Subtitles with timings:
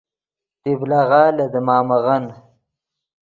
[0.61, 2.23] طبلغہ لے دیمامغن